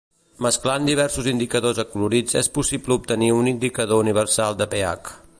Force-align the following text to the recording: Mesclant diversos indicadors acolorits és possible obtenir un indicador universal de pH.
Mesclant 0.43 0.87
diversos 0.89 1.27
indicadors 1.31 1.81
acolorits 1.83 2.37
és 2.41 2.49
possible 2.55 2.97
obtenir 2.99 3.29
un 3.41 3.51
indicador 3.55 4.03
universal 4.07 4.57
de 4.63 4.69
pH. 4.73 5.13